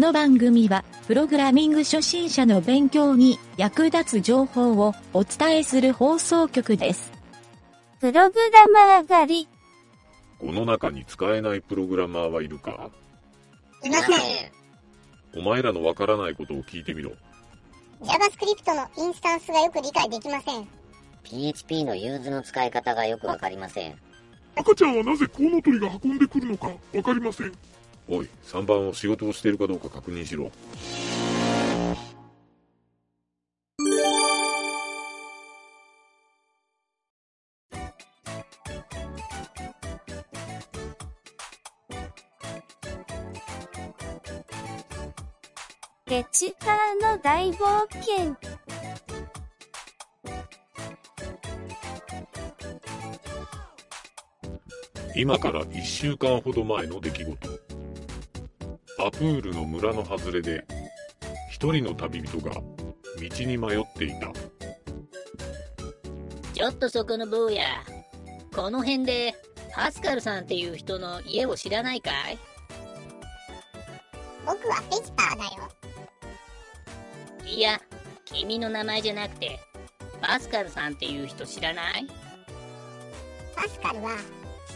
[0.00, 7.12] の番組は、プログラミング初心者の勉強に役立つ情報をお伝えする放送局です。
[8.00, 9.48] プログラマー狩り。
[10.38, 12.90] この中に使えないプログラマーはいるか？
[13.84, 14.16] いません。
[15.36, 17.12] お前らのわからないことを聞いてみろ。
[18.00, 20.66] JavaScript のインスタンスがよく理解できません。
[21.24, 23.94] PHP の use の使い方がよくわかりません。
[24.56, 27.52] 赤ちゃんはなぜコウノトリが運んでくるのかわかりません。
[28.12, 30.50] おい、3番を仕事をしているかどうか確認しろ。
[46.06, 48.36] ゲチカーの大冒険。
[55.14, 57.69] 今から1週間ほど前の出来事。
[59.06, 60.64] アプールの村の外れで、
[61.50, 62.62] 一人の旅人が道
[63.46, 64.30] に迷っていた。
[66.52, 67.64] ちょっとそこの坊や。
[68.54, 69.34] この辺で、
[69.74, 72.38] パスカルさんっていう人の家を知らないかい？
[74.44, 75.50] 僕はペチパーだよ。
[77.46, 77.80] いや、
[78.26, 79.58] 君の名前じゃなくて、
[80.20, 82.06] パスカルさんっていう人知らない？
[83.56, 84.16] パスカルは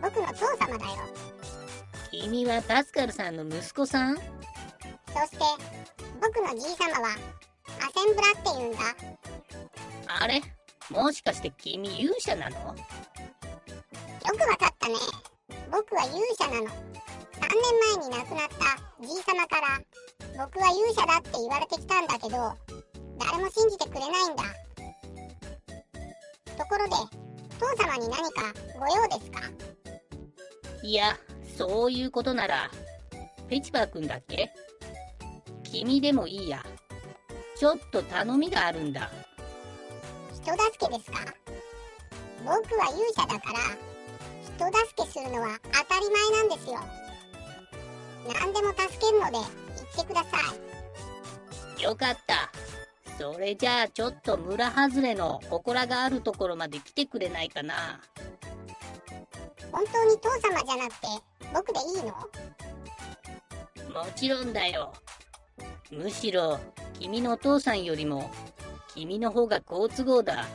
[0.00, 0.90] 僕の父様だよ。
[2.22, 4.16] 君はパスカルさんの息子さん？
[4.16, 5.38] そして
[6.20, 8.78] 僕のじい様はアセンブラって言うんだ。
[10.08, 10.40] あれ？
[10.90, 12.56] もしかして君勇者なの？
[12.56, 12.74] よ
[14.24, 14.94] くわかったね。
[15.70, 16.66] 僕は勇者なの。
[16.66, 16.70] 3
[17.50, 19.78] 年前に亡くなったじい様から
[20.44, 22.30] 僕は勇者だって言われてきたんだけど、
[23.18, 24.42] 誰も信じてくれないんだ。
[26.56, 26.90] ところで、
[27.58, 29.40] 父様に何かご用ですか？
[30.82, 31.18] いや、
[31.56, 32.70] そういうことなら、
[33.48, 34.52] ペチパーくんだっけ？
[35.64, 36.62] 君でもいいや。
[37.56, 39.10] ちょっと頼みがあるんだ。
[40.34, 41.18] 人助けですか？
[42.44, 43.58] 僕は勇者だから
[44.42, 46.78] 人助けするのは当たり前なんですよ
[48.40, 49.46] 何でも助けるので言っ
[49.96, 50.28] てくださ
[51.78, 52.52] いよかった。
[53.18, 58.00] それじゃあちょっと村外れの祠があるところまで来てくれないかな。
[59.76, 61.06] 本当に父様じゃなくて
[61.52, 62.12] 僕でいいの？
[63.92, 64.94] もちろんだよ。
[65.92, 66.58] むしろ、
[66.98, 68.30] 君のお父さんよりも、
[68.94, 70.46] 君の方が好都合だ。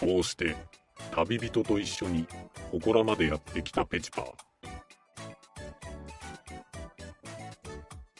[0.00, 0.56] こうして、
[1.10, 2.26] 旅人と一緒に、
[2.72, 4.24] 祠までやってきたペチパー。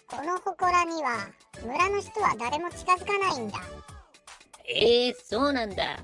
[0.07, 1.29] この祠には
[1.65, 3.59] 村の人は誰も近づかないんだ
[4.69, 5.97] ええそうなんだ。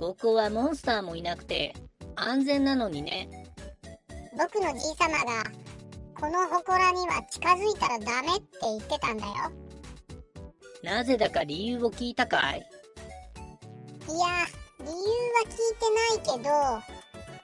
[0.00, 1.74] ここはモンスターもいなくて、
[2.16, 3.28] 安全なのにね。
[4.32, 5.44] 僕のじい様が
[6.18, 9.32] この祠には近づいたらダメって言ってたんだよ。
[10.82, 12.60] なぜだか理由を聞いたかい？
[12.60, 12.66] いや
[14.78, 14.96] 理由は
[15.44, 15.84] 聞いて
[16.24, 16.50] ないけど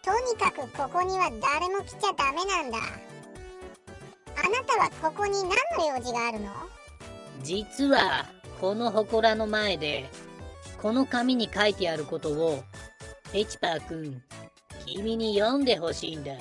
[0.02, 2.78] とにかくここには誰も来ちゃダメなんだ。
[4.38, 6.50] あなたはここに何の用事があるの？
[7.42, 8.24] 実は、
[8.62, 10.08] この祠の前で、
[10.80, 12.62] この紙に書いてあることを、
[13.32, 14.22] ペチパーくん、
[14.86, 16.32] 君に読んでほしいんだ。
[16.32, 16.38] え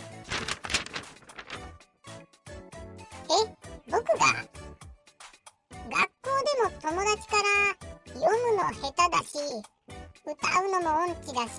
[3.89, 4.15] 僕が？
[5.71, 7.43] 学校でも友達から
[8.13, 9.37] 読むの下手だし
[10.25, 10.31] 歌
[10.61, 11.53] うのも音痴だし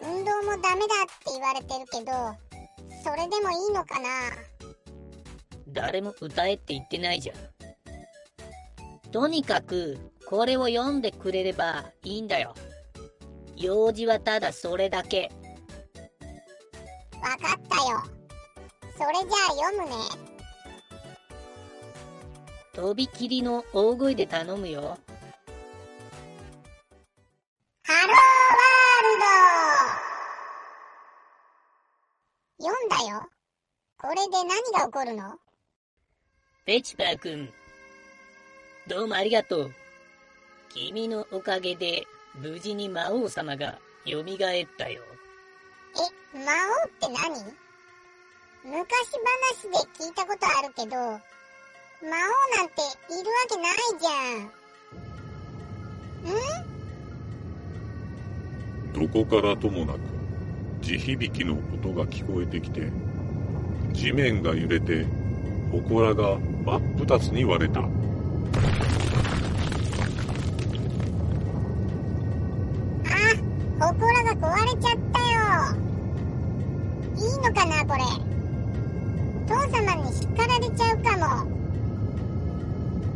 [0.00, 2.12] 運動もダメだって言われてるけど
[3.04, 4.08] それでもいいのかな？
[5.68, 7.36] 誰も歌えって言ってないじゃん。
[9.10, 12.54] とにかく、これを読んでくれればいいんだよ。
[13.56, 15.32] 用事はただそれだけ。
[17.14, 18.02] わかったよ
[18.92, 19.94] それじゃあ読むね
[22.74, 24.98] とびきりの大声で頼むよ。
[27.84, 29.18] ハローワール
[32.60, 33.26] ド読んだよ
[33.96, 35.38] これで何が起こるの？
[36.66, 37.50] ペチパーくん、
[38.86, 39.74] どうもありがとう。
[40.68, 44.24] 君のおかげで、無事に魔王様が蘇っ
[44.78, 45.02] たよ。
[45.96, 47.58] え魔王って何？
[48.64, 48.76] 昔
[49.62, 51.20] 話で聞いたことあるけど魔王
[52.56, 54.10] なんているわけないじゃ
[59.02, 59.06] ん。
[59.06, 59.08] ん？
[59.08, 60.00] どこからともなく
[60.82, 62.90] 地響きの音が聞こえてきて
[63.92, 65.06] 地面が揺れて
[65.72, 67.80] 祠が真っ二つに割れた
[73.80, 75.36] あ祠が壊れちゃったよ
[77.16, 78.02] いいのかなこれ
[79.46, 81.58] 父様に叱られちゃうかも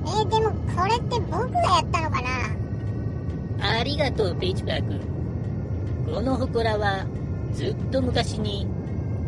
[0.04, 2.28] えー、でもこれって僕がやったのかな？
[3.64, 5.00] ありがとう、ペチパー君。
[6.12, 7.06] この祠は、
[7.52, 8.66] ずっと昔に、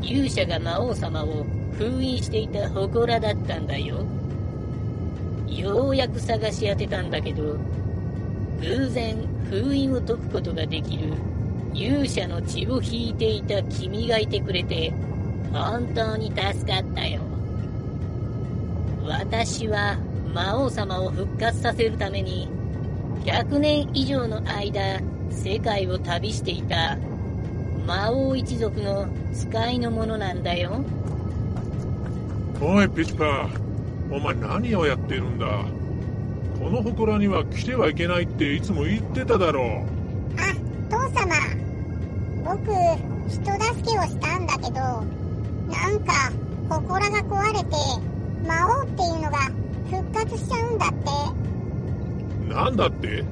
[0.03, 1.47] 勇者が魔王様を
[1.79, 4.05] 封印していた祠だったんだよ。
[5.47, 7.57] ようやく探し当てたんだけど、
[8.65, 9.17] 偶然
[9.51, 11.13] 封印を解くことができる
[11.75, 14.93] 勇者の血を引いていた君がいてくれて、
[15.53, 17.21] 本当に助かったよ。
[19.05, 19.99] 私は
[20.33, 22.49] 魔王様を復活させるために、
[23.25, 25.01] 100年以上の間、
[25.31, 26.97] 世界を旅していた
[27.87, 30.85] 魔王一族の使いのものなんだよ。
[32.61, 34.15] おい、ピチパー。
[34.15, 35.65] お前何をやってるんだ？
[36.65, 39.65] この祠には来てはいけないっていつも言ってただろう。
[40.41, 40.55] あ、
[40.89, 41.35] 父様。
[42.43, 42.73] 僕、
[43.29, 45.03] 人助けをしたんだけど、な
[45.91, 46.33] んか、
[46.71, 47.67] 祠が壊れて、
[48.49, 49.51] 魔王っていうのが
[49.91, 50.95] 復活しちゃうんだっ
[52.49, 52.55] て。
[52.55, 53.23] なんだって？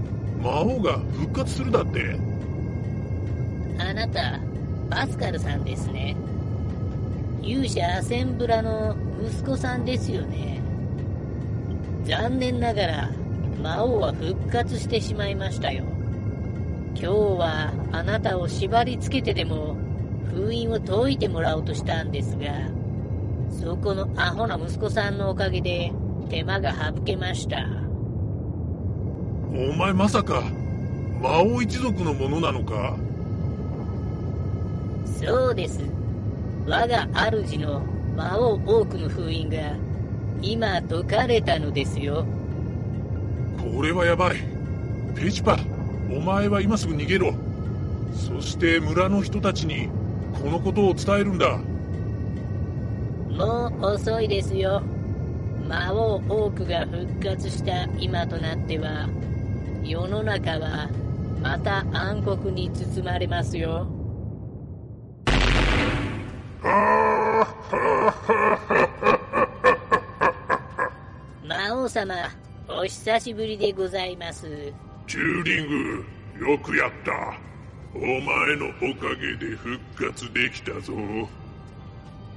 [0.43, 2.19] 魔王が復活するだって？
[3.79, 4.40] あなた、
[4.90, 6.14] パスカルさんですね。
[7.40, 8.94] 勇者アセンブラの
[9.26, 10.61] 息子さんですよね。
[12.05, 13.11] 残念ながら、
[13.62, 15.85] 魔王は復活してしまいましたよ。
[16.94, 19.76] 今日はあなたを縛り付けてでも
[20.35, 22.53] 封印を解いてもらおうとしたんですが、
[23.50, 25.93] そこのアホな息子さんのおかげで
[26.29, 27.64] 手間が省けました。
[29.55, 30.43] お前まさか
[31.20, 32.97] 魔王一族のものなのか？
[35.20, 35.81] そうです。
[36.67, 37.81] 我が主の
[38.17, 39.76] 魔王多くの封印が
[40.41, 42.26] 今解かれたのですよ。
[43.75, 44.37] これはやばい
[45.15, 45.59] ペチパ
[46.11, 47.35] お前は今すぐ逃げろ
[48.13, 49.89] そして村の人たちに
[50.41, 51.59] このことを伝えるんだ
[53.37, 54.83] もう遅いですよ。
[55.67, 59.09] 魔王多くが復活した今となっては、
[59.83, 60.91] 世の中は
[61.41, 63.87] また暗黒に包まれますよ。
[71.43, 72.15] 魔王様、
[72.75, 74.47] お久しぶりでございます。
[75.07, 75.69] チューリン
[76.39, 77.39] グよくやった。
[77.95, 79.79] お前のおかげで復
[80.11, 80.95] 活できたぞ。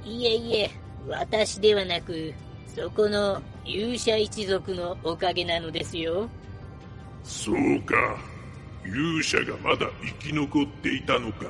[0.04, 0.70] いえいえ、
[1.08, 2.32] 私ではなく、
[2.66, 6.28] そこの勇者一族のおかげなのですよ。
[7.24, 7.94] そうか。
[8.84, 9.90] 勇者がまだ
[10.20, 11.46] 生き残っていたのか。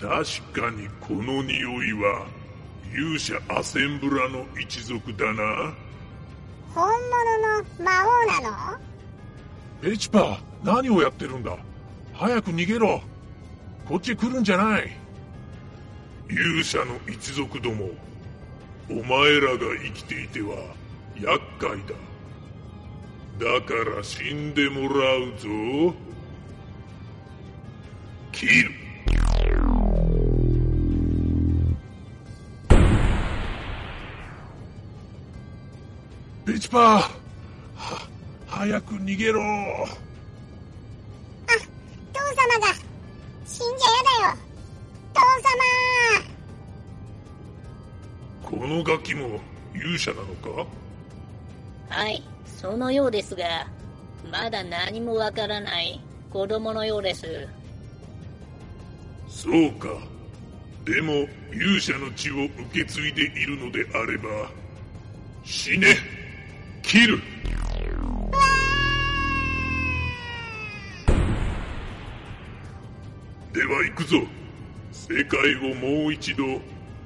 [0.00, 2.26] 確かにこの匂いは
[2.92, 5.72] 勇者アセンブラの一族だな
[6.74, 6.98] 本物
[7.38, 8.78] の魔王なの？
[9.80, 11.56] ペチパ何をやってるんだ？
[12.12, 13.00] 早く逃げろ。
[13.86, 14.96] こっち来るんじゃない。
[16.28, 17.90] 勇者の一族ども
[18.90, 20.56] お前らが生きていては
[21.20, 21.94] 厄介だ。
[23.38, 25.94] だから死んでもらうぞ。
[28.32, 28.83] キル。
[36.44, 37.10] ペチパは
[38.46, 39.40] 早く逃げろ。
[41.46, 42.74] 父様が。
[43.46, 44.36] 死んじゃやだよ。
[45.14, 45.20] 父
[48.50, 48.60] 様。
[48.60, 49.40] このガキも
[49.74, 50.66] 勇者なのか？
[51.88, 53.66] はい、そのようですが、
[54.30, 55.98] まだ何もわからない。
[56.30, 57.48] 子供のようです。
[59.28, 59.88] そうか。
[60.84, 64.28] でも勇者の血を受け継いでいるのであれば
[65.42, 65.96] 死ね
[66.94, 67.18] キル
[73.52, 74.18] では行くぞ
[74.92, 76.44] 世界をもう一度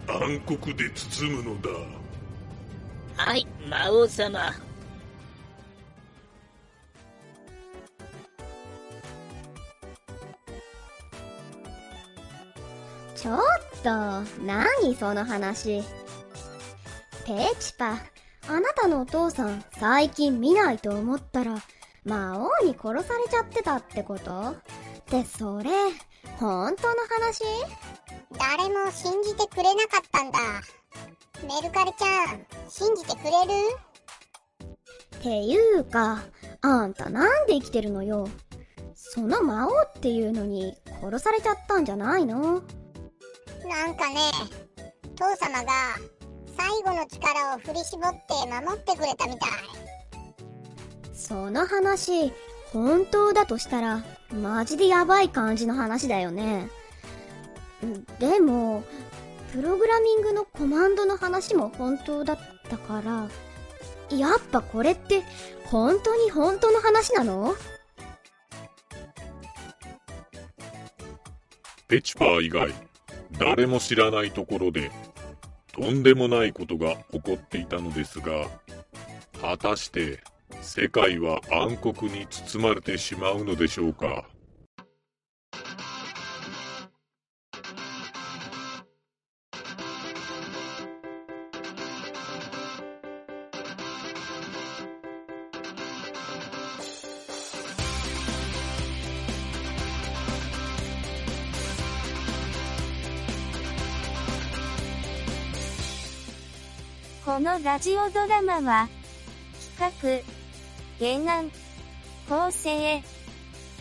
[0.06, 1.70] 暗黒で包むのだ
[3.16, 4.52] はい、魔王様。
[13.16, 13.38] ちょっ
[13.82, 13.90] と、
[14.44, 15.82] 何その話。
[17.24, 17.98] ペチパ、
[18.48, 21.56] あなたのお父さん最近見ないと思ったら、
[22.04, 24.50] 魔王に殺されちゃってたってこと？
[24.50, 24.54] っ
[25.06, 25.70] てそれ、
[26.38, 27.44] 本当の話？
[28.38, 30.38] 誰も信じてくれなかったんだ。
[31.42, 33.52] メルカリちゃん信じてくれる？
[35.16, 36.22] っていうか、
[36.62, 38.28] あんたなんで生きてるのよ？
[38.94, 42.62] その魔王っていうのに殺されちゃったんじゃないの？
[43.68, 44.20] なんかね
[45.16, 45.72] 父様が
[46.58, 48.18] 最後の力を振り絞って
[48.50, 49.50] 守ってくれたみたい
[51.14, 52.32] その話、
[52.72, 56.68] 本当だとしたら、マジでやばい感じの話だよね。
[58.18, 58.82] でも、
[59.52, 62.38] プログラミングのコマンドの話も本当だっ
[62.68, 63.28] たから、
[64.16, 65.22] やっぱこれって
[65.66, 67.54] 本当に本当の話なの？
[71.86, 72.74] ペチパー以外、
[73.38, 74.90] 誰も知らないところで、
[75.80, 78.48] とんでもないことが起こっていたのですが、
[79.40, 80.18] 果たして、
[80.60, 84.24] 世界は暗黒に包まれてしまうのでしょうか？
[107.28, 108.88] このラジオドラマは、
[109.76, 110.24] 企
[110.98, 111.50] 画、原案、
[112.26, 113.02] 構成、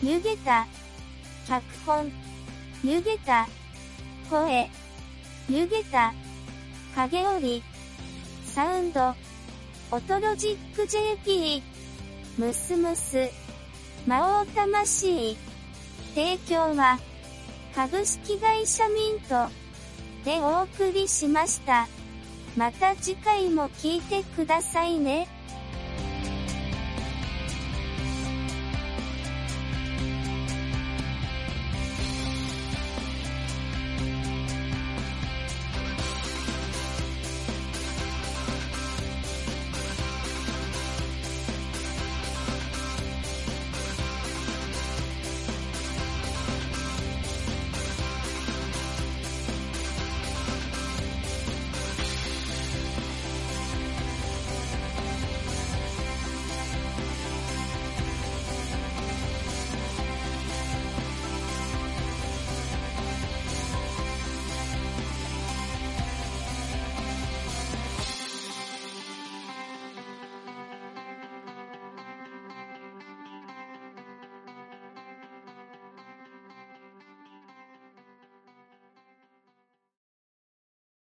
[0.02, 0.66] 湯げた、
[1.48, 2.12] 脚本、
[2.84, 3.48] 湯げた、
[4.28, 4.68] 声、
[5.48, 6.12] 湯げた、
[6.94, 7.62] 影織、
[8.44, 9.14] サウンド、
[9.92, 11.62] オトロジック JP、
[12.36, 13.30] ムスムス、
[14.06, 15.38] 魔王魂、
[16.14, 16.98] 提供は、
[17.74, 19.48] 株式会社ミント、
[20.26, 21.88] でお送りしました。
[22.58, 25.28] また次回も聞いてくださいね。